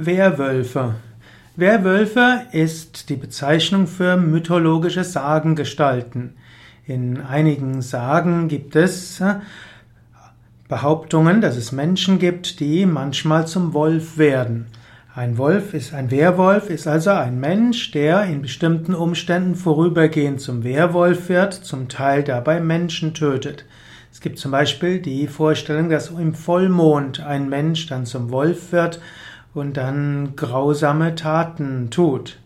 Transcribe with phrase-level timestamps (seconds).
[0.00, 0.94] Werwölfe.
[1.56, 6.34] Werwölfe ist die Bezeichnung für mythologische Sagengestalten.
[6.86, 9.40] In einigen Sagen gibt es äh,
[10.68, 14.66] Behauptungen, dass es Menschen gibt, die manchmal zum Wolf werden.
[15.16, 20.62] Ein Wolf ist ein Werwolf ist also ein Mensch, der in bestimmten Umständen vorübergehend zum
[20.62, 23.64] Werwolf wird, zum Teil dabei Menschen tötet.
[24.12, 29.00] Es gibt zum Beispiel die Vorstellung, dass im Vollmond ein Mensch dann zum Wolf wird
[29.54, 32.38] und dann grausame Taten tut.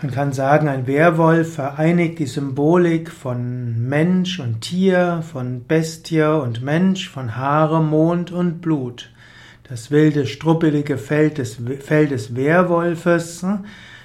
[0.00, 6.62] Man kann sagen, ein Werwolf vereinigt die Symbolik von Mensch und Tier, von Bestie und
[6.62, 9.10] Mensch, von Haare, Mond und Blut.
[9.68, 13.64] Das wilde, struppelige Fell des, Fell des Werwolfes hm,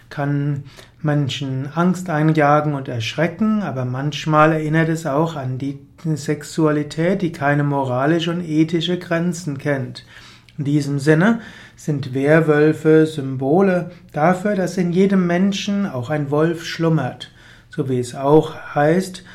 [0.09, 0.63] kann
[1.03, 5.79] Menschen Angst einjagen und erschrecken, aber manchmal erinnert es auch an die
[6.15, 10.05] Sexualität, die keine moralische und ethische Grenzen kennt.
[10.63, 11.41] In diesem Sinne
[11.75, 17.31] sind Werwölfe Symbole dafür, dass in jedem Menschen auch ein Wolf schlummert,
[17.69, 19.25] so wie es auch heißt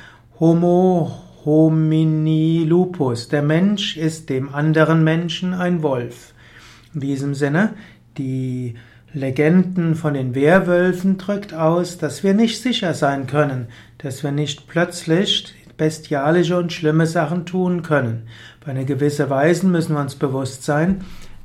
[0.40, 1.12] Homo
[1.44, 3.28] homini lupus.
[3.28, 6.32] Der Mensch ist dem anderen Menschen ein Wolf.
[6.94, 7.74] In diesem Sinne,
[8.16, 8.76] die
[9.12, 13.66] Legenden von den Werwölfen drückt aus, dass wir nicht sicher sein können,
[13.98, 18.28] dass wir nicht plötzlich bestialische und schlimme Sachen tun können.
[18.62, 21.00] Bei einer gewissen Weise müssen wir uns bewusst sein,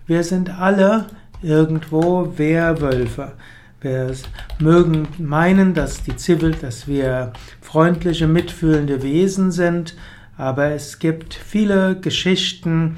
[0.06, 1.06] wir sind alle
[1.42, 3.32] irgendwo Werwölfe.
[3.80, 4.14] Wir
[4.60, 9.96] mögen meinen, dass die Zivil, dass wir freundliche, mitfühlende Wesen sind,
[10.38, 12.98] aber es gibt viele Geschichten,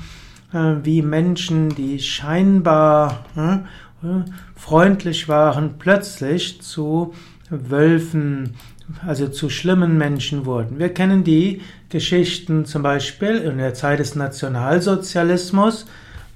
[0.54, 3.58] äh, wie Menschen, die scheinbar äh,
[4.56, 7.14] freundlich waren, plötzlich zu
[7.50, 8.56] Wölfen
[9.06, 10.80] also zu schlimmen Menschen wurden.
[10.80, 15.86] Wir kennen die Geschichten zum Beispiel in der Zeit des Nationalsozialismus,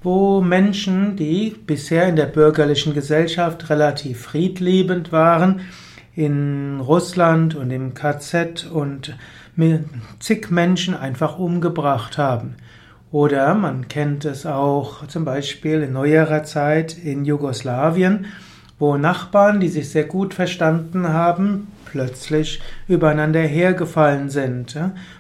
[0.02, 5.61] wo Menschen, die bisher in der bürgerlichen Gesellschaft relativ friedliebend waren,
[6.15, 9.15] in Russland und im KZ und
[10.20, 12.55] zig Menschen einfach umgebracht haben.
[13.11, 18.27] Oder man kennt es auch zum Beispiel in neuerer Zeit in Jugoslawien,
[18.79, 24.75] wo Nachbarn, die sich sehr gut verstanden haben, plötzlich übereinander hergefallen sind,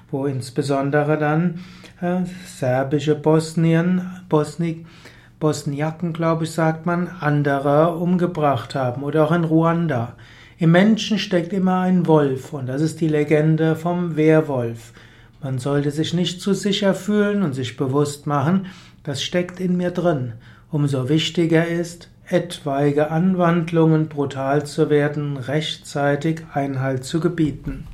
[0.09, 1.59] wo insbesondere dann
[2.01, 4.85] äh, serbische Bosnien, Bosnik,
[5.39, 10.15] Bosniaken, glaube ich, sagt man, andere umgebracht haben oder auch in Ruanda.
[10.57, 14.93] Im Menschen steckt immer ein Wolf und das ist die Legende vom Werwolf.
[15.41, 18.65] Man sollte sich nicht zu sicher fühlen und sich bewusst machen,
[19.03, 20.33] das steckt in mir drin.
[20.69, 27.87] Umso wichtiger ist, etwaige Anwandlungen brutal zu werden, rechtzeitig Einhalt zu gebieten.